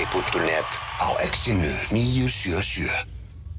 [0.00, 2.88] fótbolti.net á exinu 977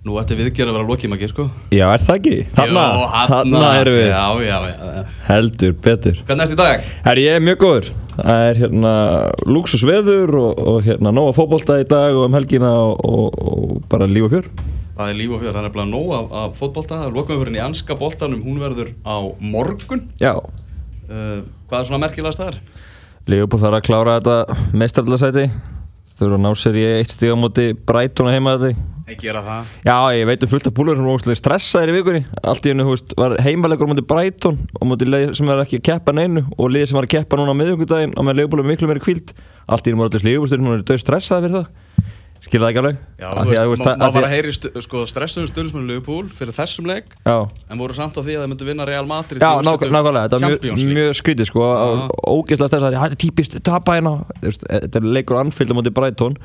[0.01, 1.43] Nú ætti viðgerð að vera lokið maður, sko.
[1.69, 2.37] Já, er það ekki?
[2.55, 3.59] Þarna, Jó, þarna.
[3.77, 4.07] erum við.
[4.09, 6.21] Já, já, já Heldur, betur.
[6.25, 6.87] Hvernig erst í dag?
[7.05, 7.89] Herri, ég er mjög góður?
[8.15, 8.93] Það er hérna
[9.45, 14.07] luxusveður og, og hérna nóga fótbolta í dag og um helgina og, og, og bara
[14.09, 14.47] líf og fjör.
[14.97, 16.97] Það er líf og fjör, það er bara nóg af, af fótbolta.
[17.03, 20.07] Það er lokaumfyrin í anska boltanum, hún verður á morgun.
[20.17, 21.37] Já, uh,
[21.69, 22.57] Hvað er svona merkilegast það er?
[23.29, 25.45] Leopold þarf að klára þetta meistarallasæti
[26.21, 29.41] Eru að ná sér í eitt stíg á móti Brighton að heima þetta Ekki gera
[29.43, 29.71] það.
[29.83, 32.21] Já, ég veit um fullt af búlur sem var óslega stressaðir í vikunni.
[32.47, 35.63] Allt í hennu, þú veist, var heimalegur á móti Brighton og móti leið sem var
[35.65, 38.43] ekki að keppa neinu og liðið sem var að keppa núna á miðjöngudaginn og með
[38.45, 39.33] er miklu meiri kvíld
[39.71, 42.10] Allt í hennu var allir Leopold, hún er döð stressaði fyrir það
[42.41, 42.95] Skilða það ekki alveg?
[43.21, 44.51] Já, Af þú að, veist, það- maður var að- að heyri
[44.81, 47.35] sko, stressum stundismennu Liverpool fyrir þessum leik Já,
[47.69, 50.49] en voru samt á því að það myndu vinna Real Madrid Já, nákvæmlega, þetta var
[50.49, 51.61] Champions mjög, mjög skrítið sko,
[52.33, 56.35] ógeðslega þess að þetta er típist, tapa hérna veist, þetta er leikur á móti Brighton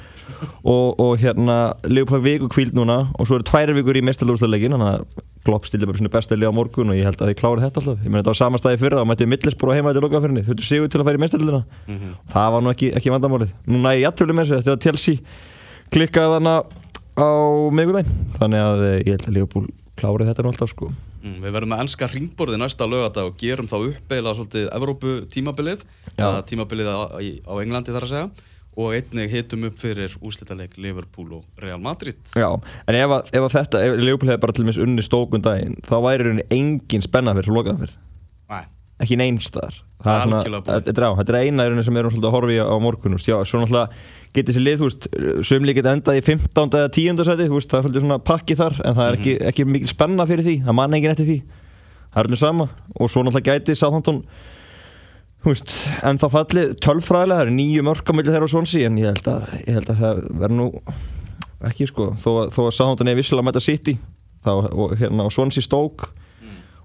[0.65, 1.57] og, og hérna
[1.89, 5.87] Leopold viku kvíld núna og svo eru tværi vikur í mestalúrslaleikin þannig að Klopp stildi
[5.87, 7.99] bara sinu besta lið á morgun og ég held að þið klári þetta alltaf.
[8.03, 10.65] Ég meina þetta var sama staði fyrra og mætti Middlesbrough heima þetta lokafyrinni þau eru
[10.67, 12.15] sigur til að færa í mestalúrsluna Mhm.
[12.35, 13.53] það var nú ekki, ekki vandamálið.
[13.71, 15.17] Núna er ég jættöfli með þessu þegar Chelsea
[15.95, 16.55] klikkaði þarna
[17.17, 17.31] á
[17.73, 20.91] miðgudaginn þannig að eh, ég held að Leopold klári þetta nú alltaf sko.
[21.23, 25.87] Mm, við verðum með ennska ringborði næsta lögadag og gerum þá uppeila svolítið Evrópu tímabilið.
[26.51, 28.53] Tímabilið á, á Englandi þar að segja.
[28.77, 32.19] Og einnig hitum upp fyrir úslitaleg Liverpool og Real Madrid.
[32.37, 32.51] Já,
[32.85, 35.79] en ef, að, ef að þetta, ef Leopold hefði bara til minns unni stókun daginn,
[35.89, 37.97] þá væri rauninni engin spenna fyrir svo lokaðanferð,
[38.53, 38.67] Nei,
[39.03, 39.83] ekki.
[40.07, 40.23] Það
[40.67, 40.85] búið.
[40.87, 42.77] þetta er á, þetta eina í rauninni sem við erum svolítið að horfa í á
[42.85, 43.89] morgun, þú veist, já, svo náttúrulega
[44.37, 45.09] getið sér lið, veist,
[45.49, 46.77] sömli geta endað í 15.
[46.77, 47.25] eða 10.
[47.25, 49.49] seti, veist, það er svolítið svona pakki þar, en það er ekki, Mhm.
[49.51, 51.39] ekki mikil spenna fyrir því, það man engin eftir því,
[52.13, 52.69] það er alveg sama,
[53.01, 53.57] og svo náttúrulega
[55.47, 59.07] þú veist, en þá fallið tölfræðilega, það eru nýju mörkamöldi þeirra á svonsi, en ég
[59.13, 60.69] held að, ég held að það verður nú
[61.65, 63.99] ekki sko, þó þó að Southampton er vissilega að mæta City
[64.45, 65.63] þá, og hérna á Swansea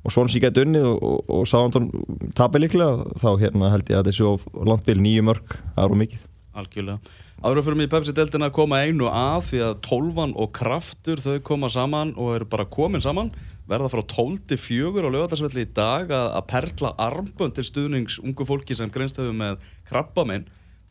[0.02, 1.90] Og Swansea geti unnið og, og, og Southampton
[2.38, 6.00] tapir líklega þá hérna held ég að þessu of langt bil nýju mörg er of
[6.00, 6.24] mikið.
[6.58, 7.00] Algjörlega.
[7.42, 11.38] Áður fyrir mig í Pepsi-deltina að koma einu að því að tólfan og kraftur þau
[11.48, 13.32] koma saman og eru bara komin saman.
[13.70, 18.20] Verða frá 12 til 4 á lögadagsvelli í dag að, að perla armbönd til stuðnings
[18.20, 20.50] ungu fólki sem greinst hefur með krabbaminn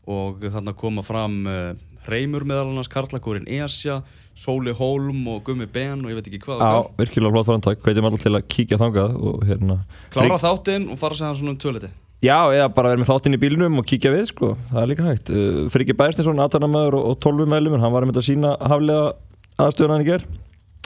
[0.09, 1.71] og þannig að koma fram uh,
[2.09, 4.01] Reymur meðal annars, Karlakórin Esja
[4.37, 6.87] Sóli Hólm og Gummi Ben og ég veit ekki hvað Já, hvað.
[7.01, 9.77] virkilega flott framtak, hvetjum alltaf til að kíkja þangað og hérna
[10.13, 13.37] Klára þáttinn og fara að segja svona um tvöliti Já, eða bara vera með þáttinn
[13.37, 17.07] í bílnum og kíkja við sko, það er líka hægt uh, Friki Bærstinsson, aðtænamæður og,
[17.11, 19.13] og 12 meðlumur hann var með að sína haflega
[19.57, 20.27] aðstöðuna hann í ger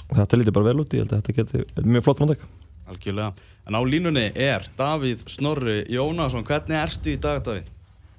[0.06, 2.22] og þetta lítur bara vel út, ég held að þetta geti þetta er mjög flott
[2.22, 2.48] framtak
[2.86, 3.34] Algjörlega.
[3.66, 6.46] En á línunni er Davíð Snorri Jónasson.
[6.46, 7.72] Hvernig ertu í dag, Davíð?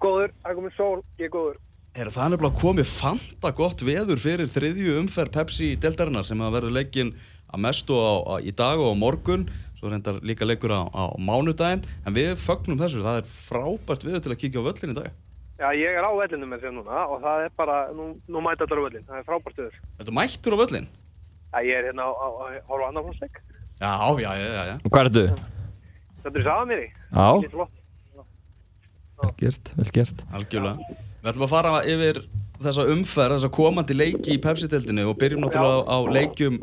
[0.03, 1.66] Góður, það
[1.97, 2.07] er er.
[2.07, 6.59] Er það nefnilega komið fanta gott veður fyrir þriðju umferð Pepsi í deltarinnar sem að
[6.59, 7.15] verður leikin
[7.49, 9.47] að mestu á, á, í dag og á morgun
[9.77, 14.25] svo reyndar líka leikur á, á mánudaginn en við fögnum þessu, það er frábært veður
[14.25, 15.11] til að kíkja á völlin í dag
[15.57, 18.67] Já, ég er á vellinu með sér núna og það er bara, nú, nú mæta
[18.67, 19.79] allar á vellin, það er frábært stöður.
[19.97, 20.89] Þetta mættur á völlin?
[21.49, 23.41] Já, ég er hérna á, á, á, á annarflósleik.
[23.81, 24.75] Já, já, já, já, já.
[24.83, 25.25] Og hvað ertu?
[26.27, 26.89] Þetta er sáða mér í.
[27.09, 27.27] Já,
[29.17, 32.19] vel gert, vel gert algjörlega Við ætlum að fara yfir
[32.63, 36.61] þessa umferð, þessa komandi leiki í Pepsi-deltinu og byrjum náttúrulega á, á leikjum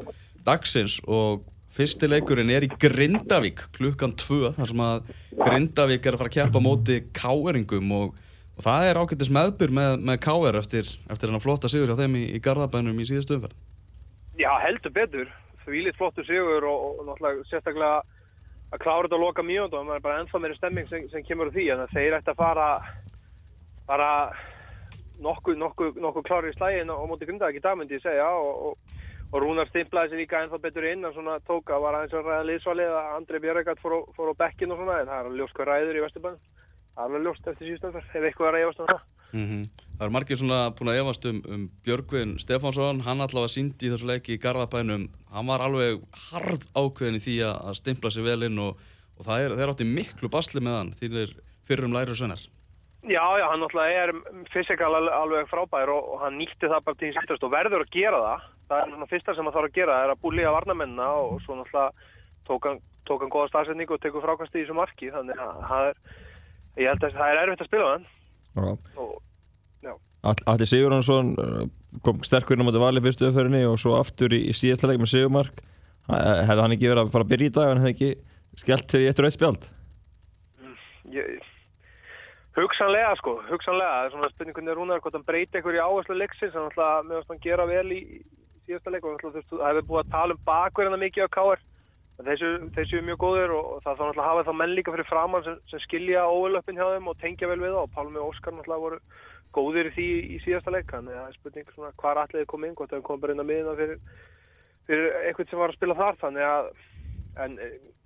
[0.48, 1.42] dagsins og
[1.76, 5.10] fyrsti leikurinn er í Grindavík klukkan 2 þar sem að
[5.42, 8.14] Grindavík er að fara að keppa á móti káeringum og,
[8.56, 12.16] og það er ágættis meðbyr með, með káer eftir, eftir hennar flotta sigur hjá þeim
[12.22, 13.60] í, í Garðabænum í síðustu umferð.
[14.40, 15.28] Já, heldur betur.
[15.68, 18.00] Því lít flottur sigur og, og náttúrulega sérstaklega
[18.72, 21.28] að klára þetta að loka mjög og það er bara ennþá meiri stemming sem, sem
[21.28, 22.72] kemur úr því en þeir ætti að fara
[23.92, 24.10] bara
[25.22, 28.74] nokkuð nokku, nokku klári í slægin á móti Grindavík í dag myndi ég segja og,
[28.74, 29.00] og,
[29.34, 32.28] og Rúnar stimplaði sér líka ennþá betur inn en svona tók að var aðeins að
[32.32, 35.38] ræða liðsvalið að Andrei Björgat fór, á- fór á bekkin og svona en það er
[35.40, 36.38] ljóst hvað ræður í Vesturbæn
[36.94, 39.04] það er ljóst eftir síðustöndar ef eitthvað er að efast um það.
[39.34, 43.88] Mm Það er margir svona búin að efast um, um Björgvin Stefánsson, hann allavega síndi
[43.88, 46.02] í þessu leiki í Garðabænum, hann var alveg
[46.32, 48.82] harð ákveðin í því að, stimpla sér vel inn og,
[49.18, 51.34] og það er, þeir átti miklu basli með hann, þínir
[51.70, 52.42] fyrrum læri svennar.
[53.04, 54.12] Já, já, hann náttúrulega er
[54.54, 58.22] fysikal alveg frábær og, hann nýtti það bara til hins ytterst og verður að gera
[58.24, 58.48] það.
[58.70, 61.42] Það er svona fyrsta sem hann þarf að gera, það er að búliða varnamennina og
[61.44, 61.92] svo náttúrulega
[62.48, 62.80] tók hann,
[63.10, 65.12] tók hann góða stafsetningu og tekur frákast í þessu marki.
[65.12, 66.02] Þannig að það er,
[66.80, 68.10] ég held að það er erfitt að spila hann.
[69.84, 69.94] Já.
[70.24, 71.62] Allir Sigurðansson uh,
[72.08, 75.04] kom sterkur inn á móti valið fyrstu öðferðinni og svo aftur í, í síðasta leik
[75.04, 75.64] með Sigurmark
[76.08, 79.04] hefði hann ekki verið að fara að byrja í dag en hefði ekki skellt sér
[79.04, 79.68] í eitt og eitt spjald
[81.14, 81.28] ég,
[82.54, 86.54] Hugsanlega sko, hugsanlega, það er svona spurning hvernig Rúnar hvort hann breyti í áherslu leiksins,
[86.54, 88.02] hann ætla með að gera vel í,
[88.68, 91.30] síðasta leik og ætla, þú veist, það hefur búið að tala um bakverðina mikið á
[91.34, 91.64] KR,
[92.30, 95.48] þessu, þessu er mjög góður og það þá náttúrulega hafa þá menn líka fyrir framann
[95.48, 98.54] sem, sem skilja óvelöppin hjá þeim og tengja vel við það og Pálmi og Óskar
[98.54, 99.02] náttúrulega voru
[99.58, 100.08] góðir í því
[100.38, 103.06] í síðasta leik, þannig að það er spurning svona hvar allir kom inn, hvort það
[103.10, 104.00] kom bara inn á miðina fyrir,
[104.86, 106.72] fyrir eitthvað sem var að spila þar, þannig að
[107.42, 107.58] en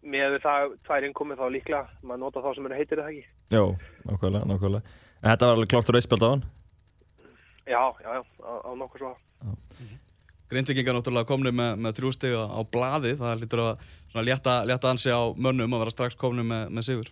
[0.08, 3.26] með það tvær innkomið þá líklega, maður nota þá sem eru heitir það ekki.
[3.54, 3.64] Já,
[4.08, 6.44] nákvæmlega, nákvæmlega En þetta var alveg klárt að rauðspjald á hann
[7.68, 9.16] Já, já, já, á, á nokkuð svo.
[10.48, 14.94] Grindvikingar náttúrulega komni með, með þrjú stig á, blaði, það lítur að svona létta, létta
[14.94, 17.12] ansi á mönnum að vera strax komni með, með sigur.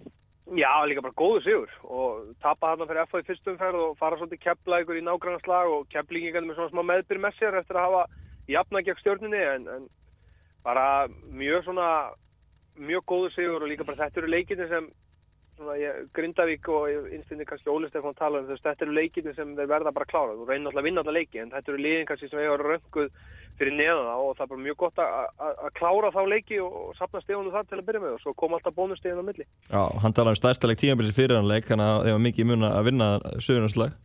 [0.56, 4.16] Já, líka bara góður sigur og tapa hann fyrir FA í fyrstum ferð og fara
[4.20, 7.88] svolítið kepla ykkur í nágrannslag og keplingingarnir með svona smá meðbyr með sér eftir að
[7.90, 8.04] hafa
[8.54, 9.88] jafna gegn stjórninni en, en
[10.64, 10.86] bara
[11.34, 11.90] mjög svona
[12.78, 14.90] mjög góður sigur og líka bara þetta eru leikinni sem
[15.56, 19.56] svona, ég, Grindavík og innstinni kannski Óli Stefán tala um þess þetta eru leikinni sem
[19.58, 20.36] þeir verða bara að klára.
[20.36, 23.12] Þú reynir alltaf að vinna alla leiki en þetta eru liðin kannski sem hefur rönguð
[23.56, 25.14] fyrir neðan og það er bara mjög gott að,
[25.48, 28.24] að, að klára þá leiki og, og sapna stegunum þar til að byrja með og
[28.26, 29.48] svo kom alltaf bónustegin á milli.
[29.70, 32.68] Já, hann talaði um stærstaleg tímabilis fyrir hann leik þannig að það var mikið mun
[32.68, 33.96] að vinna sögurnarslag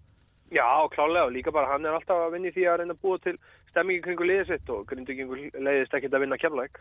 [0.51, 3.03] Já, klálega og líka bara hann er alltaf að vinna í því að reyna að
[3.05, 3.37] búa til
[3.71, 6.81] stemmingi kringu liðið sitt og Grindavíkingur leiðist ekkert að vinna keflæk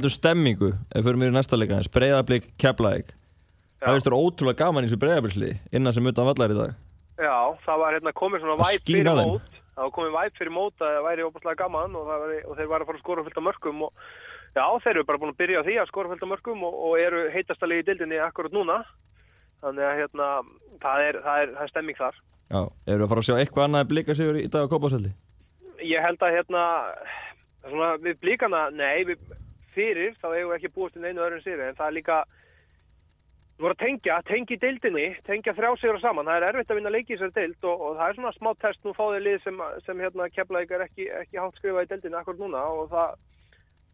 [0.00, 3.14] er um stemmingu, ef fyrir mér í næsta leika hans Breiðablík, Keflæk
[3.86, 6.76] Það veist þér ótrúlega gaman í þessu breiðablíksli innan sem utan vallar í dag?
[7.20, 9.32] Já, það var hérna komið svona væp fyrir þeim.
[9.34, 9.58] mót.
[9.76, 12.56] Það var komið væp fyrir mót að það væri óbúslega gaman og, það væri, og
[12.56, 14.06] þeir væri að fara að skora fullt af mörgum og
[14.56, 16.78] já, þeir eru bara búin að byrja á því að skora fullt af mörgum og,
[16.86, 18.78] og eru heitastalegi í dildinni akkurat núna.
[19.64, 20.30] Þannig að hérna,
[20.80, 22.20] það er, það er, það er stemming þar.
[22.46, 22.60] Já,
[22.94, 25.12] eru að fara að sjá eitthvað annað blika sigur í dag á Kópásöldi?
[25.90, 26.64] Ég held að hérna
[27.66, 29.22] svona, við blíkana, nei við,
[29.74, 32.18] fyrir þá eigum við ekki búist inn einu öðrum sýri en það er líka
[33.56, 36.80] þú voru að tengja, tengja í deildinni tengja þrjá sigur saman, það er erfitt að
[36.80, 39.38] vinna leiki í þessari deild og, og það er svona smá test nú fáðið lið
[39.46, 43.16] sem, sem hérna keflaðið er ekki, ekki hátt skrifað í deildinni akkur núna og það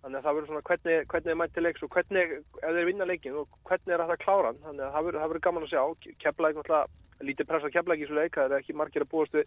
[0.02, 2.88] þannig að það verður svona hvernig, hvernig er mætt til leiks og hvernig, ef þeir
[2.88, 5.70] vinna leikin og hvernig er þetta að klára hann, þannig að það verður, gaman að
[5.70, 5.82] sjá.
[6.24, 9.36] Keflaðið náttúrulega lítið press á keflaðið í þessu leik, það er ekki margir að búast
[9.38, 9.46] við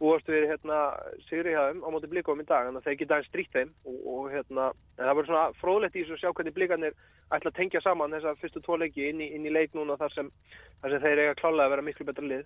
[0.00, 0.78] búast við hérna
[1.28, 3.98] sigri hjá þeim á móti blikum í dag, en þeir geta einn stríkt þeim og,
[4.12, 6.96] og hérna, það verður svona fróðlegt í þessu að sjá hvernig blikarnir
[7.32, 10.14] ætla að tengja saman þessa fyrstu tvo leiki inn í, inn í leik núna þar
[10.14, 10.30] sem,
[10.84, 12.44] þar sem þeir eiga klálega að vera miklu betra lið.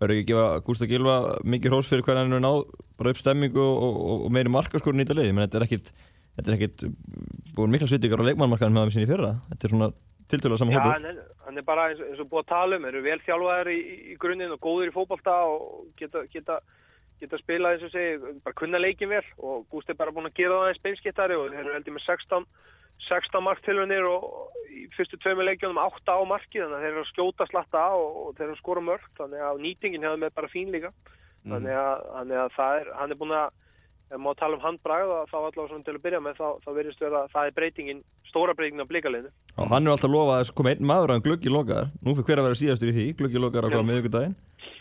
[0.00, 2.62] Verður ekki að gefa Gústa Gilva mikið hrós fyrir hvernig hann er náð
[3.00, 5.92] bara upp stemmingu og, og, og meiri markaskorun í þetta liði, menn þetta er ekkit
[6.36, 6.84] þetta er ekkit
[7.56, 9.90] búin mikla svittingar á leikmannmarkaðum með það sinni í fyrra, þetta er svona
[10.30, 10.92] tiltölulega saman hópur.
[10.94, 13.72] hann er, hann er bara eins, eins og búið að tala um, eru vel þjálfaðir
[13.72, 13.80] í,
[14.12, 16.60] í grunninn og góðir í fótbolta og geta, geta,
[17.20, 20.36] geta spilað eins og segi, bara kunna leikin vel og Gústi er bara búin að
[20.40, 22.48] gera það eins beinskittari og þeir eru heldur með 16,
[23.08, 27.10] 16 marktilvunir og í fyrstu tveimu leikjónum 8 á marki þannig að þeir eru að
[27.12, 30.52] skjóta slatta og, og þeir eru að skora mörg þannig að nýtingin hefur með bara
[30.52, 30.92] fín líka.
[31.40, 33.48] Þannig, að, þannig að það er, hann er búin að
[34.10, 37.02] ef maður tala um handbragð þá allavega svona til að byrja með þá, þá verðist
[37.04, 40.52] vera að það er breytingin stóra breytingin á blíkaliðinu Og hann er alltaf lofað að
[40.58, 41.14] koma einn maður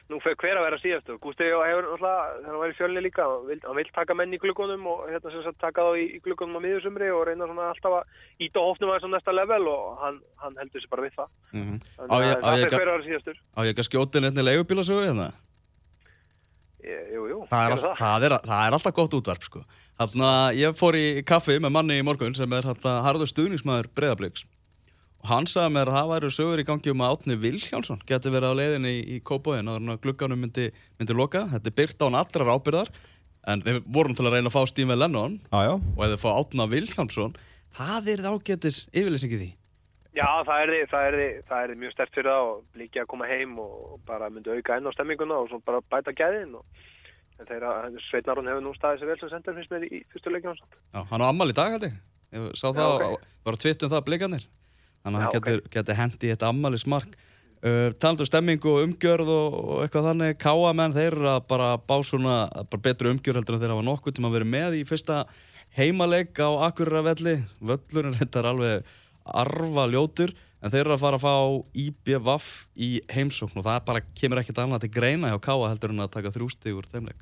[0.09, 3.25] nú fyrir hver að vera síðastu Gústi hefur náttúrulega, þegar hann var í fjölni líka
[3.29, 6.06] hann vil, hann vil taka menn í gluggunum og hérna sem sagt taka þá í,
[6.17, 9.67] í gluggunum á miðjusumri og reyna svona alltaf að íta hófnum aðeins á næsta level
[9.69, 11.77] og hann, hann heldur sér bara við það Mhm.
[11.79, 14.27] Á þannig að það ekki- hver að vera síðastur Á ég ekki að skjóta inn
[14.31, 15.29] einni leigubílasögu hérna?
[16.89, 19.59] Jú, jú, Það er, all, það, er, það er alltaf gott útvarp sko.
[19.99, 23.89] Þannig að ég fór í kaffi með manni í morgun sem er hérna harður stuðningsmaður
[23.94, 24.45] breyðabliks
[25.19, 28.31] og hann sagði mér að það væri sögur í gangi um að Átni Vilhjánsson geti
[28.33, 32.06] verið á leiðinni í, í Kópóin og glugganum myndi, myndi loka þetta er byrkt á
[32.07, 32.92] hann allrar ábyrðar
[33.49, 35.73] en þeir vorum til að reyna að fá Steve Lennon Já, já.
[35.76, 37.40] og ef þeir fá Átna Vilhjánsson
[37.80, 39.49] það er ágætis yfirlýsingi því
[40.19, 43.28] Já, það er, það, er, það er mjög stert fyrir það og líka að koma
[43.30, 46.66] heim og bara myndi auka enn á stemminguna og svo bara bæta gæðin og
[47.40, 47.73] en þeirra,
[48.09, 51.23] Sveitnarón hefur nú staðið sér vel sem sendur finnst mér í fyrstu leikjum Já, hann
[51.23, 51.99] á ammal í dag held ég
[52.30, 53.04] Ég sá það, ok.
[53.16, 53.38] okay.
[53.47, 54.44] var að tvittum það blikarnir
[55.03, 55.37] Þannig að Já, hann ok.
[55.39, 59.83] getur, getur hendi í þetta ammali smark uh, Talandu um stemmingu og umgjörð og, og
[59.85, 63.75] eitthvað þannig Káamenn, þeir eru að bara bá svona bara betri umgjörð heldur en þeir
[63.75, 65.23] hafa nokkuð til að vera með í fyrsta
[65.77, 68.94] heimaleik á Akureyravelli Völlurinn þetta er alveg
[69.29, 71.35] arfa ljótur en þeir eru að fara að fá
[71.85, 76.03] IBVF í heimsókn og það bara kemur ekkert annað til greina hjá Káa heldur en
[76.03, 77.21] að taka þrjústi úr þeim leik.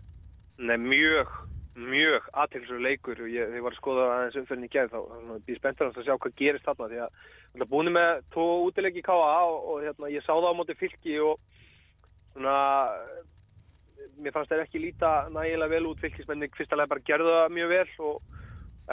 [0.58, 1.34] Nei, mjög,
[1.78, 5.00] mjög aðtilsur leikur og ég, ég var að skoða aðeins umferðin í gerð þá
[5.46, 7.12] býð spenntur að sjá hvað gerist þarna því að
[7.54, 10.58] það er búin með tvo útileiki í KA og, og hérna, ég sá það á
[10.58, 11.38] móti fylki og
[12.34, 12.58] svona
[14.18, 18.10] mér fannst þeir ekki líta nægilega vel út fylkismenni fyrstalega bara gerðu það mjög vel
[18.10, 18.36] og,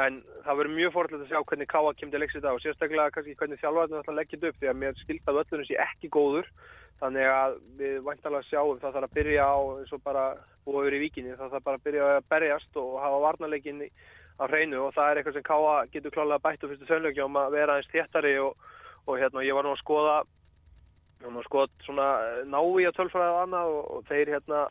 [0.04, 2.64] en það verður mjög fórhaldið að sjá hvernig KA kemur til leiks í dag og
[2.64, 5.78] sérstaklega kannski hvernig þjálfarnir ætla að leggja þetta upp því að mér skilta völlunum sé
[5.86, 6.50] ekki góður
[7.04, 10.24] þannig að við væntalega sjáum það þarf að byrja á eins og bara
[10.64, 13.82] yfir í víkinni, það þarf bara að byrja að berjast og hafa varnarleikin
[14.40, 17.52] á hreinu og það er eitthvað sem Káa getur klálega bætt á fyrstu sönnleikjum að
[17.54, 18.56] vera eins þéttari og,
[19.04, 20.16] og hérna ég var nú að skoða
[21.20, 22.40] ég var nú að skoða svona eh,
[22.96, 24.64] tölfræða og annað og, og þeir hérna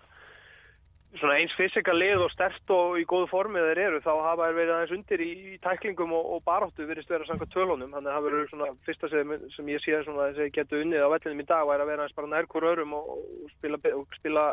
[1.19, 4.57] svona eins fysikal lið og stert og í góðu formi þeir eru þá hafa þeir
[4.57, 7.93] verið aðeins undir í, í tæklingum og, og baráttu virðist vera samkvæmt tölunum.
[7.93, 11.13] Þannig að það verður svona fyrsta sem, sem ég sé að ég getu unnið á
[11.13, 14.19] vellinum í dag væri að vera aðeins bara nær hver örum og, og spila, og
[14.19, 14.47] spila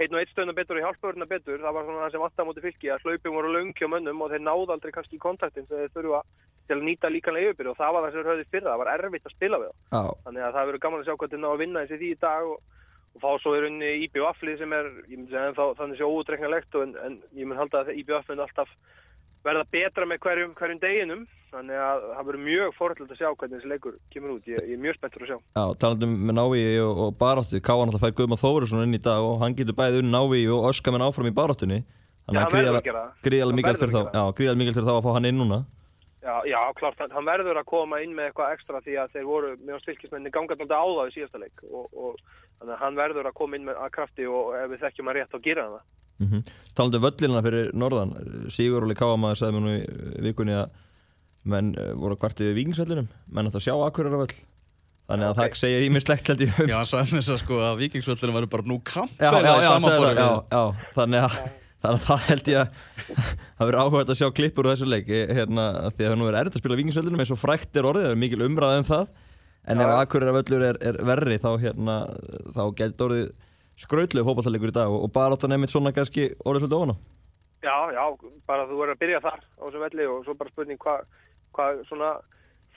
[0.00, 1.60] einn og einn stöðna betur og hjálpaurna betur.
[1.64, 4.32] Það var svona það sem á móti fylki að hlaupum voru löngi á mönnum og
[4.32, 6.22] þeir náðu aldrei kannski í kontaktin sem þeir þurfa
[6.70, 8.90] til að nýta líkanlega yfirbyrð og það var það sem þeir höfðu fyrra, það var
[8.94, 11.48] erfitt að spila við Já, þannig að það verður gaman að sjá hvað þeir ná
[11.50, 12.76] að vinna þessi því í dag og,
[13.16, 16.80] og fá svo í rauninni IBF-lið sem er, ég myndi segja ennþá þannig sé óutreiknalegt
[16.80, 18.72] en, en ég myndi halda að IBF mun alltaf
[19.46, 21.22] verða betra með hverjum, hverjum deginum.
[21.50, 24.76] Þannig að það verður mjög forhaldilegt að sjá hvernig þessi leikur kemur út, ég, ég
[24.76, 25.38] er mjög spenntur að sjá.
[25.58, 29.24] Já talandum með Návi og, og baráttu Káan alltaf fær Guðma Þórisson inn í dag
[29.26, 31.34] og hann getur bæði unni Návi og öska menn áfram í
[32.30, 32.86] hann verður að
[34.06, 35.60] þá gríðalega mikilvægt fyrir þá að fá hann inn núna
[36.20, 39.52] Já, já, klárt, hann- verður að koma inn með eitthvað ekstra því að þeir voru,
[39.64, 42.18] meðan styrkismenni gangað náttúrulega á það í síðasta leik og, og
[42.60, 45.16] þannig að hann verður að koma inn með að krafti og ef við þekkjum að
[45.16, 45.80] rétt þá gera það.
[46.20, 46.42] mm -hmm.
[46.76, 48.12] Talandum völlina fyrir norðan
[48.52, 50.68] Sigur Óli Káamaður sagði mér nú í vikunni að
[51.44, 54.36] menn eh, voru að kvarti við vikingsvellinum menn að sjá Akureyra völl
[55.10, 55.38] Þannig að Ok.
[55.40, 58.34] það segir ímislegt held ég um Já, hann sagði mér þess að sko að vikingsvöllinu
[58.36, 62.00] verður bara nú já, kampera já, í já, samanborið það, já, já, þannig að Þannig
[62.00, 62.72] að það held ég að
[63.56, 65.10] það verður áhugað að sjá klippur úr þessu leik.
[65.10, 67.88] Hérna, af því að það nú er erfitt að spila vikingsvöllunum eins og frækt er
[67.90, 69.14] orðið, það er mikil umræða um það.
[69.70, 69.84] En Já.
[69.86, 71.96] ef Akureyra völlur er, er verri þá, hérna,
[72.52, 73.30] þá getur orðið
[73.80, 76.92] skrautlega fótballtalegur í dag og, og bara átt að nefnit svona kannski orðið svolítið ofan
[76.92, 76.96] á.
[77.60, 78.04] Já, já,
[78.48, 81.02] bara þú verður að byrja þar á þessum velli og svo bara spurning hvað
[81.56, 82.10] hva svona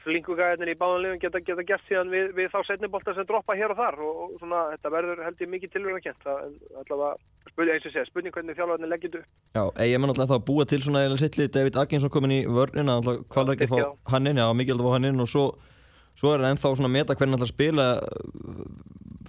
[0.03, 3.79] flinkugæðinir í báðanlegum geta, geta gert síðan við, við þá setnibolta sem droppa hér og
[3.79, 7.11] þar og, og svona þetta verður held ég mikið tilvægna kent allavega,
[7.49, 9.29] spurning, eins og segja, spurning hvernig þjálfarnir leggir upp.
[9.55, 12.97] Já, ég menn alltaf að búa til svona eða sittli David Atkinson komin í vörnina
[12.99, 15.29] alltaf hvað er ekki að fá hann inn, já, mikið að fá hann inn og
[15.31, 15.45] svo,
[16.19, 18.63] svo er hann ennþá svona að meta hvernig alltaf spila uh,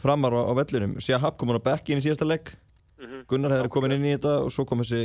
[0.02, 0.98] framar á, á vellinum.
[1.02, 2.50] Sjahab komur á bekki inn í síðasta legg.
[2.98, 3.26] Mhm.
[3.28, 5.02] Gunnar hefur komin inn í þetta og svo kom þessi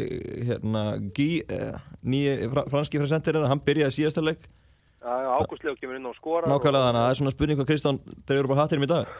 [0.47, 0.83] hérna
[1.13, 3.01] Guy, eh, nýji fra, franski
[5.03, 8.47] Ágústlegu kemur inn og skora nákvæmlega þannig að það er svona spurning hvað Kristján dregur
[8.51, 9.11] bara hattinum í dag.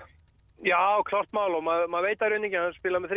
[0.60, 3.14] Já, klárt mál og maður mað veit að rauningi hann spila með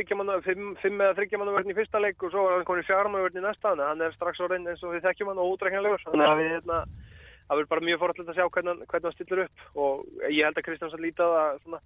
[0.46, 3.42] fimm, fimm eða þryggjamanna í fyrsta leik og svo er hann komin í fjármanna í
[3.42, 6.28] næsta þannig að hann er strax orðinn eins og við þekkjum hann og útreiknarlegur þannig
[6.30, 9.42] að við hérna það verður bara mjög forhaldilegt að sjá hvernig, hann- hvernig hann stillir
[9.42, 11.80] upp og ég held að Kristjáns að líta það svona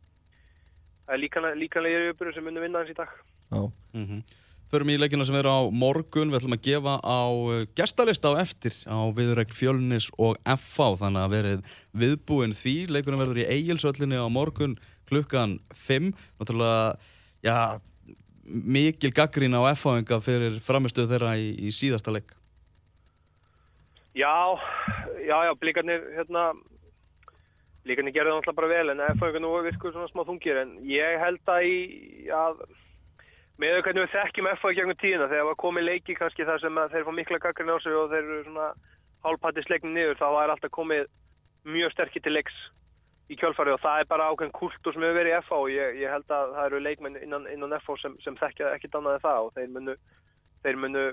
[1.07, 3.17] það er líkanlega, líkanlega yfirbyrður sem munum vinna hans í dag.
[3.49, 3.63] Já,
[3.97, 4.21] mm
[4.67, 6.33] Förum í leikina sem eru á morgun.
[6.33, 11.23] Við ætlum að gefa á uh, gestalista á eftir á viðræk fjölnis og FH þannig
[11.23, 12.77] að verið viðbúin því.
[12.91, 16.97] Leikunum verður í eigilsvöllinni á morgun klukkan 5 Náttúrulega,
[17.47, 17.79] já
[18.47, 22.35] mikil gaggrín á FH-inga fyrir framistöðu þeirra í, í síðasta leik.
[24.17, 24.57] Já,
[25.27, 26.49] já, já, blikarnir hérna
[27.85, 31.19] blikarnir gerðu það náttúrulega bara vel en F-fæðingar nú virkuð svona smá þungir en ég
[31.23, 31.77] held að í
[32.35, 32.63] að
[33.63, 37.07] með hvernig við þekkjum F-fæðingar gegnum tíðina þegar var komið leiki kannski þar sem þeir
[37.07, 38.67] fá mikla gaggrin á sig og þeir eru svona
[39.25, 41.07] hálpatti slegni niður þá er alltaf komið
[41.67, 42.59] mjög sterkir til leiks
[43.33, 45.97] í kjölfari og það er bara ákveðin kultur sem hefur verið í FH og ég,
[46.03, 49.25] ég held að það eru leikmenn innan, innan FH sem, sem þekkja ekkit annað en
[49.25, 49.97] það og þeir munu,
[50.67, 51.07] þeir munu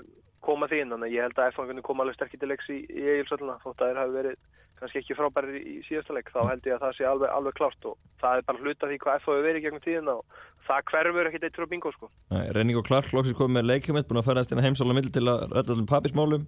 [0.44, 2.82] koma því inn, þannig að ég held að F-fanginu koma alveg sterkir til leiks í,
[2.84, 4.36] í eigilsvölduna þótt að þeir hafi verið
[4.80, 7.88] kannski ekki frábæri í síðasta leik, þá held ég að það sé alveg, alveg klárt
[7.88, 11.30] og það er bara hluta því hvað F hafi verið gegnum tíðina og það hverfur
[11.30, 12.10] ekkit eitt frá bingo sko.
[12.34, 15.10] Nei, Renning og Clark loksins komið með leikjumitt búin að ferðast inn að heimsála mill
[15.14, 16.46] til að rætta allir pappismálum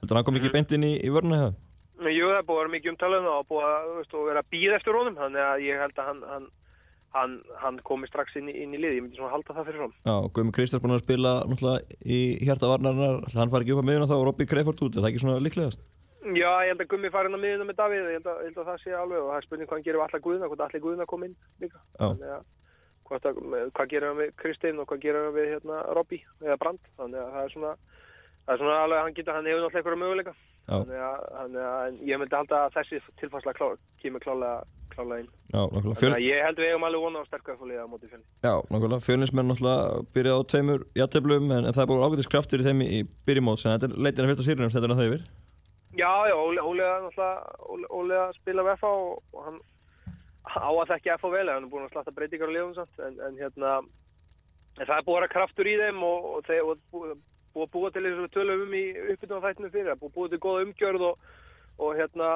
[0.00, 1.50] heldur hann kom ekki beint inn í, í vörna
[1.96, 5.16] Men Jú, það búið að vera mikið umtalað og búið að, vera býða eftir honum
[5.16, 6.48] þannig að ég held að hann, hann,
[7.16, 9.82] hann, hann komi strax inn, í- inn í liði, ég myndi svona halda það fyrir
[9.82, 9.94] fram.
[10.06, 13.88] Já, Guðmund Kristjáns búin að spila náttúrulega í hjarta varnarinnar hann fari ekki upp á
[13.90, 15.80] miðuna þá og Robby Kreifort út er það ekki svona líklegast?
[16.26, 18.48] Já, ég held að Gummi fari inn á miðuna með Davíð, ég held að, ég
[18.50, 20.48] held að það sé alveg og það er spurning hvað hann gerir við allar Guðuna,
[20.50, 21.82] hvort allir Guðuna kom inn líka.
[22.02, 22.24] Að,
[23.06, 26.18] hvort að, með- hvað gerir hann við Kristinn og hvað gerir hann við hérna, Robby
[26.42, 27.74] eða Brand, þannig að það er svona,
[28.46, 30.34] það er svona alveg, hann getur, hann hefur náttúrulega einhverja möguleika.
[30.66, 33.66] Þannig að, þannig að ég myndi halda að þessi tilfærsla klá,
[34.02, 35.28] kemur klálega, klálega inn.
[35.52, 38.26] Þannig að ég held við eigum alveg vona á sterkar fólkið á móti fjölni.
[38.42, 42.66] Já, nákvæmlega Fjölinsmenn náttúrulega byrjaði á tveimur játtöflum en, það er búin ágætis kraftur í
[42.66, 45.26] þeim í, í byrjumót en þetta er leitin að fyrsta sýrunum stendur hann það yfir
[45.96, 46.58] Já, já, að
[47.06, 49.62] náttúrulega, að spila við FH og, og hann
[50.50, 53.16] á að þekki FH vel, hann er búin að slatta breytingar á liðum samt, en,
[53.22, 53.78] en hérna,
[54.76, 57.14] en það er búin að kraftur í þeim og, og þeir og
[57.56, 58.84] búið búið að búa til þessu tölum um í
[59.14, 61.28] uppbytun á þættinu fyrir, búið að búa til góða umgjörð og,
[61.76, 62.28] og hérna,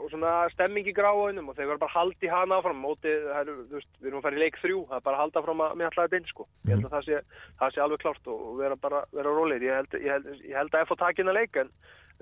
[0.00, 2.82] og svona stemming í gráunum og þeir verður bara haldi hana áfram.
[2.82, 5.18] Mótið, það eru, þú veist, við erum að fara í leik þrjú það er bara
[5.18, 6.48] að halda áfram að með allavega inn, sko.
[6.68, 7.22] Ég held að það sé,
[7.62, 10.76] það sé alveg klárt og vera bara, vera rólir, ég held, ég held, ég held
[10.76, 11.72] að F á takina leik en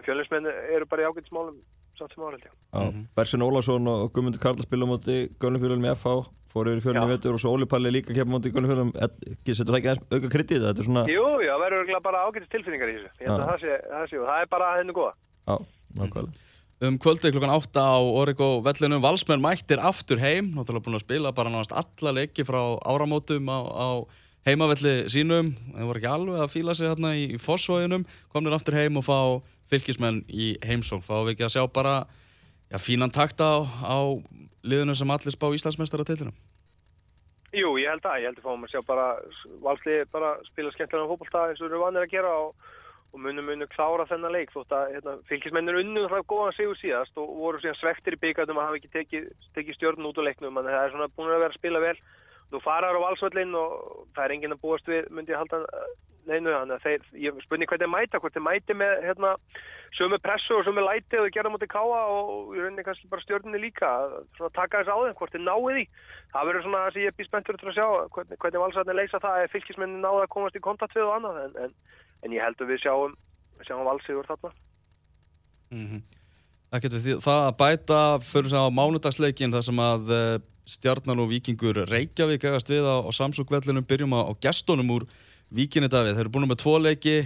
[0.07, 1.61] fjölinsmenn eru bara í ágætismálum
[1.99, 2.53] samt sem áhald, já.
[2.73, 7.09] Já, Bersin Ólafsson og Guðmundur Karl spila á móti Gölnfjölum í FH, fór yfir fjölunum
[7.09, 7.17] í Já.
[7.17, 10.31] vetur og svo Óli Palli líka kemur móti Gölnfjölum ekki setur það ekki aðeins auka
[10.35, 13.43] kredit þetta er svona, Jú, já, það verður bara ágætis tilfinningar í þessu, ég held
[13.45, 15.13] að það sé, það sé, og það er bara henni góða.
[15.47, 15.57] já,
[16.01, 16.47] nákvæmlega.
[16.81, 21.33] Um kvöldið klukkan 8 á Origo vellinum Valsmenn mættir aftur heim Náttúrulega búin að spila
[21.37, 22.57] bara náðast alla leiki frá
[22.89, 23.89] áramótum á, á
[24.49, 25.51] heimavelli sínum.
[25.75, 29.05] Þeir voru ekki alveg að fíla sig hérna í, í Fossvóðinum Komnir aftur heim og
[29.05, 29.19] fá
[29.69, 31.05] fylgismenn í heimsókn.
[31.05, 31.95] Fá við ekki að sjá bara
[32.71, 33.99] já, fínan takta á, á
[34.63, 36.37] liðinu sem allir spá Íslandsmeistar á teilinum
[37.51, 39.07] Jú, ég held að, ég held að fáum að sjá bara
[39.65, 42.69] valsli bara spila skemmtilega fótbolta eins og við erum vanir að gera og,
[43.11, 47.19] og munum munum klára þennan leik þótt að hérna, fylgismennir unnu það góðan sigur síðast
[47.19, 49.27] og voru síðan svektir í byggandum að hafa ekki tekið,
[49.59, 51.97] tekið stjórn út úr leiknum en það er svona búin að vera að spila vel
[52.51, 53.75] nú faraður á valsvöllin og
[54.15, 55.91] það er enginn að búast við, myndi ég halda eh,
[56.31, 59.35] neinu, þannig að þeir, ég spurning hvað þeir mæta hvort þeir mæti með hérna
[59.97, 63.25] sömu pressu og sömu læti og þeir gera mútið káa og í rauninni kannski bara
[63.25, 63.89] stjórninni líka.
[63.89, 65.85] Að svona taka þess á þeim, hvort þeir náið því.
[66.35, 68.99] Það verður svona það sem ég er býð spenntur til að sjá hvernig, hvernig valsarnir
[69.01, 71.43] leysa það ef fylgismennin náða að komast í kontakt við og annað.
[71.43, 73.19] En, en, en ég held að við sjáum,
[73.67, 74.55] sjáum valsigur þarna.
[75.75, 76.03] Mm
[76.71, 80.35] Það getur því, það að bæta fyrir sig á mánudagsleikin þar sem að uh,
[80.69, 85.07] stjarnan og vikingur Reykjavík egast við á, á Samsung-vellinum byrjum á, á gestunum úr
[85.51, 86.15] Víkinni Davíð.
[86.15, 87.17] Þeir eru búin með tvo leiki,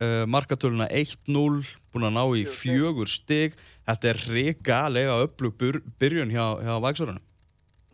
[0.00, 1.60] uh, markatöluna 1-0,
[1.92, 3.58] búin að ná í fjögur stig.
[3.84, 5.20] Þetta er regalega
[5.60, 7.24] byr, byrjun hjá, hjá Væksorunum.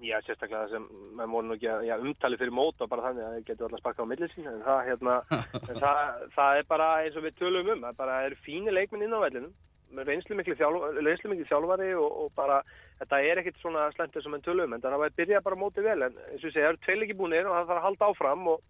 [0.00, 0.84] Já, sérstaklega það sem
[1.16, 3.82] maður voru nú ekki að já, umtali fyrir móta bara þannig að þeir getur alltaf
[3.82, 5.16] sparkað á millir sín en það, hérna,
[5.82, 5.98] það,
[6.36, 9.12] það er bara eins og við tölum um, það er bara það fínir leikminn inn
[9.12, 9.52] á vellinum
[9.98, 10.56] reynslu miklu
[11.48, 12.60] þjálfari og, og bara
[13.00, 15.88] þetta er ekkit svona slentur sem við tölum um en það að byrja bara mótið
[15.90, 16.02] vel.
[16.06, 18.50] En eins og segja, það eru tveil ekki búinir og það þarf að halda áfram
[18.52, 18.60] og,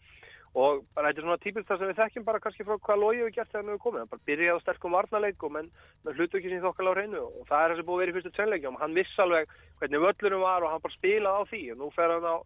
[0.50, 3.24] og bara þetta er svona típist það sem við þekkjum bara kannski frá hvað logi
[3.24, 5.68] við gert þegar við komum, bara byrja á sterkum varnarleik og menn
[6.06, 8.32] með hlutu ekki sín þokkala á hreinu og það er það sem búið í fyrstu
[8.38, 11.62] tvenleikjum hann viss alveg hvernig völlurum var og hann bara spilaði á því.
[11.74, 12.36] Og nú fer hann á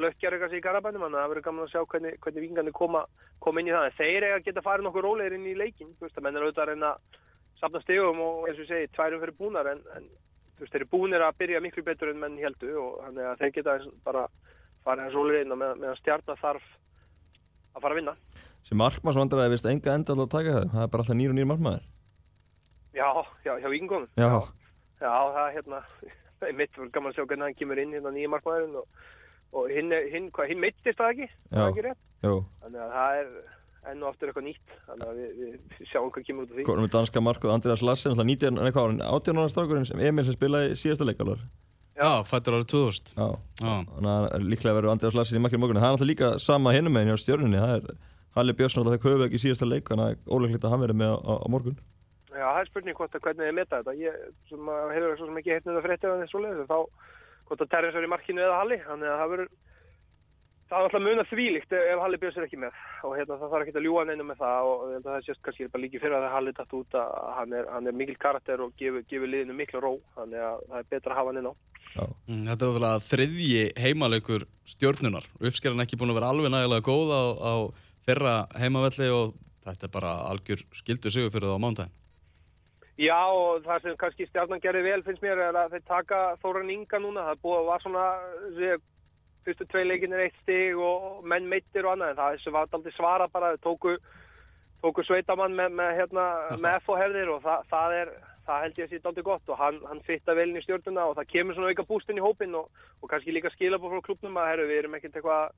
[0.00, 3.02] sér í garabænum þannig að það verður gaman að sjá hvernig, hvernig vingarnir koma,
[3.44, 3.88] koma inn í það.
[3.90, 6.38] En þeir eiga að geta farið nokkuð rólegir inn í leikin þú veist að menn
[6.38, 7.18] er auðvitað að reyna að
[7.60, 10.06] safna stegum og eins og ég segi tværum fyrir búnar en, en
[10.56, 13.42] þú veist þeir eru búnir að byrja miklu betur en menn heldu og þannig að
[13.42, 14.26] þeir geta bara
[14.84, 16.66] farið hans rólegir inn og með, meðan stjarnar þarf
[17.76, 18.14] að fara að vinna.
[18.66, 20.66] Sem markmanns vandræði vist enga enda alltaf að taka það.
[20.74, 21.86] Það er bara alltaf nýr og nýr markmaður.
[22.96, 23.06] Já,
[23.46, 24.28] já, hjá vikingunum já,
[25.00, 25.78] Já, það er hérna,
[26.58, 29.04] mitt fyrir gaman að sjá hvernig hann kemur inn hérna nýja markmaðurinn og,
[29.56, 32.02] og hinn, hinn, hvað, hinn meittist það ekki, það er ekki rétt.
[32.26, 32.34] jú.
[32.64, 33.30] Þannig að það er
[33.88, 35.30] enn og aftur eitthvað nýtt, þannig að við,
[35.80, 36.64] við sjáum hvað kemur út af því.
[36.68, 39.88] konum með danska markuð Andreas Lassen alltaf 19, nei hvað var hann, 18 ára strákurinn
[39.88, 41.40] sem Emil sem spilaði í síðasta leik alvar
[42.00, 43.12] Já, fættur árið 2000.
[43.12, 43.28] já,
[43.60, 46.94] þannig að líklega verður Andreas Lassen í makkinu morgunni það er alltaf líka sama hinnum
[46.96, 47.60] meginn hjá stjörnunni.
[47.60, 47.84] Það er
[48.36, 50.96] Halli Björnsson alltaf þegar höfu ekki í síðasta leik þannig að óleiklegt að hann verði
[50.96, 51.76] með á, á, á morgun.
[52.30, 53.92] Já, það er spurning hvort að hvernig þið meta þetta.
[54.00, 54.12] Ég
[54.48, 55.76] sem að hefur svo sem ekki heitt með
[60.70, 63.38] það er Halli, þannig að alltaf þvílíkt ef Halli Björns er ekki með og hérna
[63.40, 65.68] það þarf ekki að ljúa neina með það og ég held að það sést kannski
[65.72, 68.74] bara líki fyrir að Halli dætt út að hann er, hann er mikil karakter og
[68.78, 71.54] gefur, gefur liðinu miklu ró þannig að það er betra að hafa hann inn á.
[71.90, 75.26] Mm, Þetta er náttúrulega þriðji heimaleikur stjórnunar.
[75.42, 77.54] Uppskerran ekki búin að vera alveg nægilega góð á, á
[78.06, 79.34] fyrra heimavelli og
[79.66, 81.96] þetta er bara algjör skildu sigur fyrir það á mándaginn.
[83.00, 86.72] Já og það sem kannski stjarnan gerði vel finnst mér er að þeir taka Þóran
[86.74, 88.06] Inga núna, það búið að var svona
[89.46, 92.96] fyrstu tvei leikinir eitt stig og menn meittir og annað en það þessu var aldrei
[92.96, 93.96] svara bara, tóku,
[94.84, 96.26] tóku sveitamann með, með, hérna,
[96.58, 98.12] með F og herðir og það, það er
[98.50, 101.08] það held ég að sé aldrei gott og hann, hann fitta vel inn í stjórnuna
[101.10, 104.38] og það kemur svona auka bústinn í hópin og, og kannski líka skila frá klubnum
[104.40, 105.52] að herru við erum ekkert eitthvað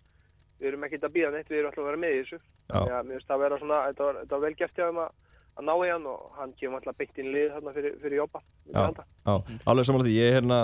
[0.63, 2.39] við erum ekkert að býða neitt, við erum alltaf að vera með í þessu
[2.73, 2.79] Já.
[2.83, 5.01] Að mér finnst það að vera svona, þetta var, þetta var vel gert hjá þeim
[5.03, 5.17] að,
[5.59, 8.21] að ná í hann og hann kemur alltaf byggt inn í lið þarna fyrir, fyrir
[8.23, 8.41] jobba
[8.73, 8.83] Já.
[9.27, 9.35] Já,
[9.69, 10.59] alveg samanlega því, ég er hérna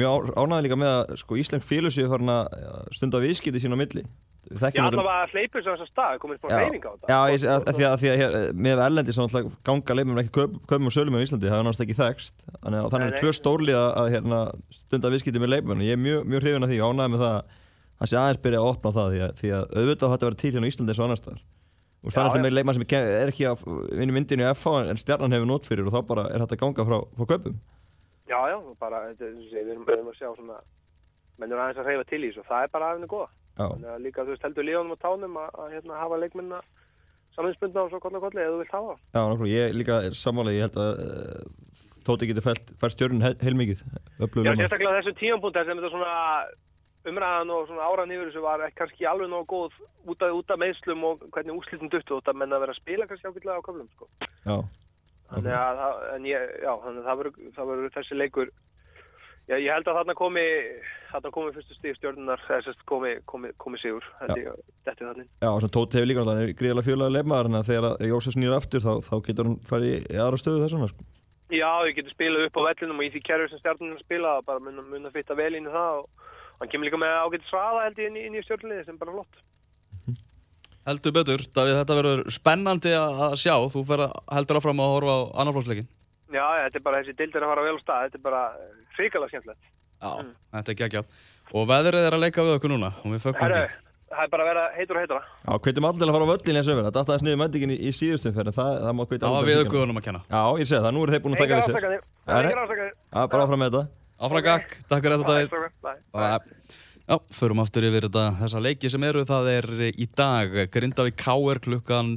[0.00, 3.76] mjög ánægði líka með að sko, Íslensk félagsíð er farin að ja, stunda viðskipti sín
[3.76, 4.02] á milli.
[4.44, 6.90] Já, þekkjum þetta- allavega að hleypur sem þess að stað, komið smá Já, reyning á
[6.92, 7.06] þetta.
[7.08, 8.34] Já ég, að, að því að, því að hér,
[8.66, 11.68] með Erlendi sem alltaf ganga leifum ekki kaup, kaupum og sölum í Íslandi, það er
[11.68, 14.40] náttúrulega ekki þekst þannig að Nei, er tvö stórlið að, að hérna,
[14.74, 17.56] stunda viðskipti með leifum ég er mjög, mjög hrifin af því, ánægði með það að
[18.04, 20.24] það sé aðeins byrja að opna á það því að, því að auðvitað á þetta
[20.24, 21.42] að vera til hérna á Íslandi eins og annars staðar
[22.04, 23.64] og það er alltaf með leifmann sem er ekki að
[23.96, 26.86] vinna myndinu í FH en stjarnan hefur nót fyrir og þá bara er þetta ganga
[26.90, 27.56] frá, frá kaupum.
[28.28, 30.60] Já, já, og bara, við erum, að sjá svona
[31.40, 34.24] mennur aðeins að reyfa til í þessu og það er bara aðeins þannig að líka,
[34.24, 36.60] þú veist, heldur liðanum á tánum að, að hérna, hafa leikmennina
[37.34, 38.96] saminspundna og svo kolla kolli eða þú vilt hafa.
[39.14, 43.36] Já nákvæmlega, ég líka er sammála, ég held að uh, Tóti getur fært, stjörnun heil,
[43.40, 46.16] heilmikið Já, sérstaklega á þessum tíampunkt sem þetta svona
[47.10, 49.78] umræðan og svona áran yfir þessu var kannski alveg nógu góð
[50.12, 52.80] út af, út af meðslum og hvernig úrslitum duttu út af menn að vera að
[52.80, 54.08] spila kannski ákveðlega á köflum sko.
[54.44, 54.56] Já,
[55.34, 55.82] Þannig að,
[56.14, 57.08] en ég, já, þannig að
[57.56, 58.52] það verður, þessi leikur
[59.44, 60.42] Já, ég held að þarna komi
[61.10, 65.26] þarna komi fyrstu stíð stjórnunar sérst komi, komi, komi sigur held ég, þetta er þannig
[65.28, 68.80] já og svona Tóti hefur líka er gríðarlega fjölaði leifmaður en þegar Jósef snýr aftur
[68.80, 71.04] þá, þá getur hann farið í, aðra stöðu þessuna sko.
[71.52, 74.64] Já, ég getur spilað upp á vellinum og í því kerfi sem stjórnunum spila bara
[74.64, 77.98] mun að fitta vel inn í það og hann kemur líka með ágætt sraða held
[78.02, 79.42] ég inn í, inn í stjórnuliði sem bara flott.
[80.84, 83.54] Heldur betur, Davíð, þetta verður spennandi að að sjá.
[83.72, 85.86] Þú fer að heldur áfram að horfa á annarflóksleikin.
[86.34, 88.42] Já, já, þetta er bara þessi dildir að fara vel á stað þetta er bara
[88.98, 89.64] hrikalega skemmtilegt.
[90.04, 90.10] Já,
[90.58, 91.06] þetta er geggjað.
[91.54, 93.80] Og veðrið er að leika við okkur núna og við fögnum Herru, því.
[94.12, 95.22] það er bara að vera heitur og heitara.
[95.40, 97.76] Já, hvetjum allir að fara á völlin eins og verið Það dattaðist niður mændingin í,
[97.80, 100.20] í síðustum fyrir það, það má hvetja Það var við guðunum að kenna.
[100.28, 101.64] Já, ég segi það, nú eru þeir búin að taka við
[103.64, 105.36] sér áfram gakk, takk fyrir þetta
[106.14, 106.80] Davíð.
[107.04, 111.60] Já, förum aftur yfir þetta, þessa leiki sem eru, það er í dag Grindavík KR
[111.66, 112.14] klukkan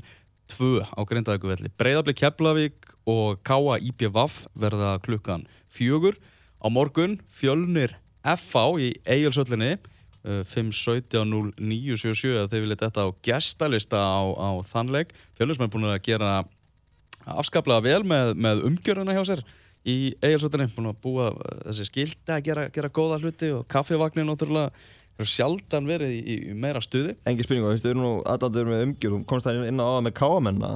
[0.54, 1.72] 2 á Grindavíkuvelli.
[1.76, 3.78] Breiðablik Keflavík og K.A.
[3.84, 5.44] IPVAF verða klukkan
[5.76, 6.16] 4.
[6.64, 14.24] Á morgun fjölnir FH í Egilsöllinni uh, 5-17-0-9-7-7 ef þið viljið þetta á gestalista á,
[14.24, 15.12] á þannleik.
[15.36, 16.32] Fjölnir sem er búin að gera
[17.28, 19.44] afskaplega vel með, með umgjörðuna hjá sér
[19.88, 24.28] í Egilsvöldinni, búin að búa uh, þessi skildi að gera, gera góða hluti og kaffivagnin
[24.28, 24.72] náttúrulega
[25.18, 27.16] hefur sjaldan verið í, í meira stuði.
[27.30, 29.88] Engi spurning, þú veist, við erum nú aðdándur með umgjörð Þú komst það inn á
[29.88, 30.72] aða með káamenna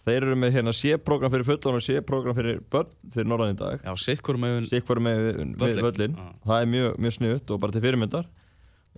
[0.00, 3.82] Þeir eru með hérna sé-program fyrir fullon og sé-program fyrir börn fyrir norðan í dag.
[3.84, 4.46] Já, sitt hverjum
[5.04, 6.30] með með völlin Já.
[6.46, 8.30] Það er mjög, mjög snuðt og bara til fyrirmyndar.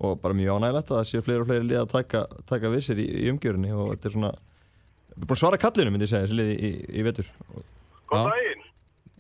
[0.02, 2.85] Og bara mjög ánægilegt að það séu fleiri og fleiri lið að taka, taka við
[2.87, 6.07] sér í, í umgjörðinni og þetta er svona við erum búin að svara kallinu myndi
[6.07, 7.33] ég segja þessi lið í, í, í vetur.
[8.12, 8.52] Góð daginn,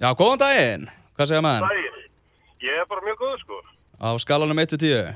[0.02, 0.86] Já, góðan daginn,
[1.16, 1.68] hvað segja maður?
[1.70, 2.06] daginn.
[2.62, 3.60] Ég er bara mjög góð sko.
[4.02, 5.14] Á skalanum 1-10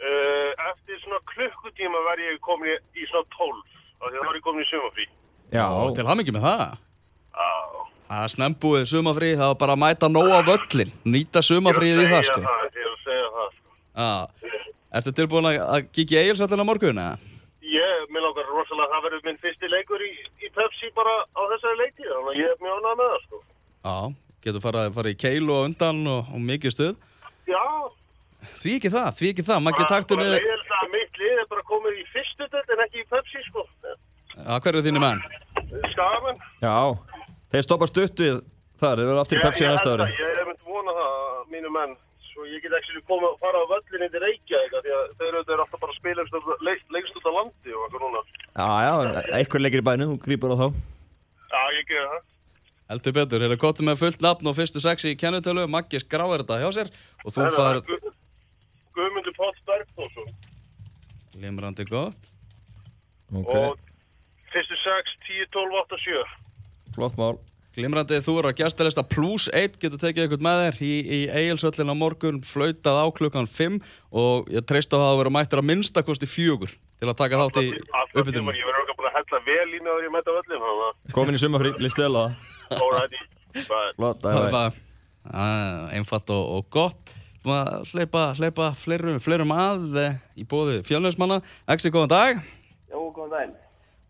[0.00, 3.58] Uh, eftir svona klukkutíma verð ég komin í, í svona 12.
[4.00, 5.04] Af því að þá er ég komin í sumafrí.
[5.52, 6.62] Já, Og til hamingi með það
[7.36, 7.50] Já.
[8.08, 12.06] Það er snembúið sumafrí, það var bara að mæta nóg á völlin Nýta sumafríð í
[12.14, 13.68] það sko Það, ég er að segja það sko.
[14.00, 14.08] Já,
[15.02, 17.20] ertu tilbúin að, að kíkja í Egilsvöllin á morgun eða?
[17.76, 21.40] Ég, mér langar rosalega að það verður minn fyrsti leikur í, í Pepsi bara á
[21.52, 22.08] þessari leiki.
[22.08, 23.39] Þannig að ég er mjög ánægð með það sko.
[23.80, 23.96] Já,
[24.44, 26.90] getur farið fara í keilu og undan og, og mikið stuð
[27.48, 27.62] Já.
[28.60, 31.40] Því ekki það, því ekki það, maður getur taktu Bara niður leiðilegt að mitt lið
[31.42, 33.64] er bara komið í fyrstu delt en ekki í Pepsi sko.
[34.36, 35.22] Já, hver eru þínu menn?
[35.94, 36.38] Skamenn.
[36.62, 36.76] já
[37.50, 38.36] Þeir stoppa stutt við
[38.80, 41.18] þar, þeir verður aftur í Pepsi á næsta ári Ég er myndi vona það,
[41.56, 41.96] mínu menn
[42.30, 45.06] Svo ég get ekki komið að fara á völlin inn til Reykjavík af Því að
[45.20, 46.26] þeir eru alltaf bara að spila
[46.94, 48.92] lengst út á landi og eitthvað núna Já, já,
[49.40, 50.66] eitthvað leikir í bænum, þú grýpur á þá
[51.50, 52.20] Já, ég ger það
[52.90, 56.42] Heldur betur, er það gott með fullt nafn og fyrstu sexi í kennutölu, Maggi skráir
[56.42, 56.88] þetta hjá sér
[57.24, 58.00] og þú far Gu-
[58.98, 60.32] Guðmundur Páll Bergþórsson.
[61.40, 62.18] Limrandi gott.
[63.30, 63.78] Ok, Og
[64.50, 67.38] fyrstu 6, 10, 12, 8, 7 flott mál.
[67.78, 71.92] Glimrandi, þú eru að gæstalista plus 1 getur tekið eitthvað með þér í, í Egilsvöllin
[71.94, 73.78] á morgun, flautað á klukkan 5
[74.10, 77.60] og ég treyst á það að vera mættur að minnstakosti fjögur til að taka þátt
[77.62, 78.50] í Alltaf tíma, uppbytunum.
[78.58, 81.42] ég verður okkar búin að hella vel í mig að ég mæta völlin Komin í
[81.44, 82.26] sumafrí, listu vel á það.
[82.26, 83.20] að, alrighty
[83.96, 84.22] Flott,
[85.96, 87.76] einfalt og, og gott Þú maður
[88.20, 91.40] að hleypa, fleirum, fleirum að eh, í bóði fjölnöðsmanna
[91.72, 92.42] Exi, góðan dag
[92.90, 93.54] Jó, góðan daginn.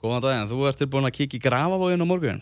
[0.02, 2.40] Góðan dag, þú ert tilbúin að kíkja í grafavógin á morgun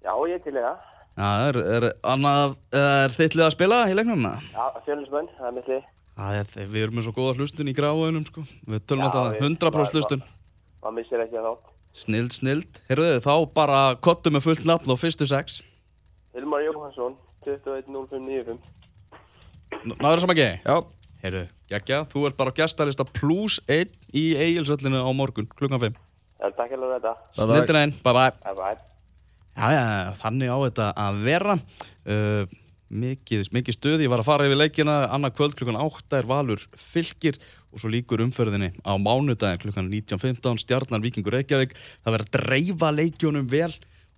[0.00, 0.86] Já, ég er til það.
[1.20, 4.22] Já, er, er, annað, er þitt lið að spila í leiknum?
[4.24, 4.38] eða?
[4.54, 5.82] Já, fjölusmenn, það er mitt lið.
[6.20, 8.44] Það er, við erum með svo góða hlustun í grafavóginum sko.
[8.70, 10.24] Við tölum alltaf við- 100% hlustun
[10.80, 11.68] Maður missir ekki að þátt.
[11.96, 12.78] Snild, snild.
[12.88, 15.60] Herruðu, þá bara kottum með fullt nafn á fyrstu sex.
[16.36, 18.60] Hilmar Jóhansson, 210595.
[19.84, 20.60] N- Náður sem að geði?
[20.64, 20.76] Já,
[21.24, 25.98] Herru, geggja, þú ert bara á gestalista plus 1 í Egilsöllinu á morgun, klukkan 5
[26.40, 27.12] Já, takk hérlega þetta.
[27.36, 28.78] Snildin einn, bye bye Bye bye.
[29.60, 29.84] Já, já,
[30.22, 31.56] þannig á þetta að vera.
[32.06, 32.46] Uh,
[32.90, 34.94] mikið, mikið stuð, ég var að fara yfir leikina.
[35.12, 37.36] Annað kvöld klukkan 8 er Valur fylgir
[37.70, 41.76] og svo líkur umferðinni á mánudagin klukkan 19.15 Stjarnar Víkingur Reykjavík.
[42.04, 43.70] Það verður að dreifa leikjónum vel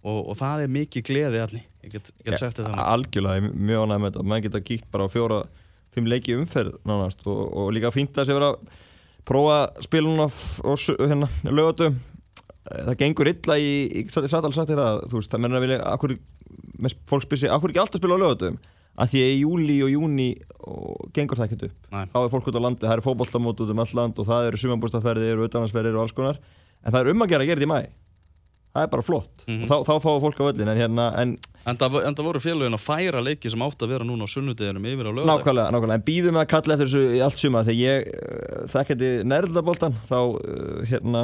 [0.02, 3.84] og, og það er mikið gleði aðni, ég get, get sagt þetta þannig algjörlega, mjög
[3.84, 4.28] ánægð með þetta.
[4.30, 5.42] Maður geta kíkt bara á fjóra,
[5.94, 8.80] fimm leiki í umferð nánast og, og líka fínt að sé vera að
[9.28, 10.40] prófa spilun og,
[10.98, 12.00] hérna, lögatum
[12.72, 15.58] það gengur illa í, í ég satt alveg sagt þér að þú veist, það menna
[15.58, 16.14] að vilja akkur,
[17.10, 18.58] fólk spyrir sig, akkur ekki alltaf spila á lögatum
[18.98, 20.28] að því að í júli og júni
[21.16, 21.90] gengur það ekkert upp.
[21.90, 22.05] Nei.
[22.12, 24.50] þá er fólk út á landi, það eru fótboltamót út um all land og það
[24.50, 26.40] eru sumambústaferðir og utanansferðir og alls konar.
[26.83, 27.81] En það er um að gera að gera þetta í mæ
[28.72, 29.44] það er bara flott.
[29.46, 29.62] Mhm.
[29.62, 32.40] og þá, þá fáum fólk á völlin en hérna, en En það, en það voru
[32.42, 35.70] félagin að færa leiki sem átt að vera núna á sunnudeginum yfir á lögadag nákvæmlega,
[35.70, 35.94] nákvæmlega.
[35.94, 39.94] En býðum við að kalla eftir þessu í allt suma þegar ég uh, þekkjandi næröldaboltan
[40.09, 41.22] þá uh, hérna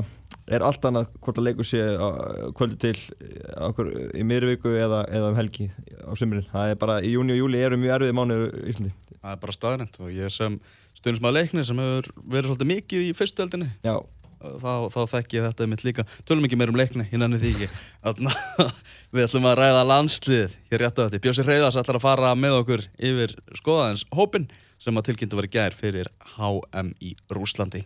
[0.56, 4.74] er allt annað hvort að leikur sé uh, kvöldi til uh, okkur í miðri viku
[4.78, 5.68] eða, eða um helgi
[6.00, 6.46] á sumrin?
[6.52, 8.92] Það er bara, í júni og júli eru mjög erfið mánuður í Íslandi.
[9.18, 10.61] Það er bara staðrænt og ég sem
[10.98, 13.96] stundismæð leikni sem hefur verið svolítið mikið í fyrstueldinni já,
[14.38, 16.06] þá, þá þekki ég þetta mitt líka.
[16.28, 17.68] Tölum ekki meir um leikni, ég nenni því ekki.
[19.14, 22.62] Við ætlum að ræða landslið hér rétt á þetta, Bjósi Hreyðars ætlar að fara með
[22.62, 27.82] okkur yfir skoðaðins hópin sem að tilkynntu var í gær fyrir HM í Rúslandi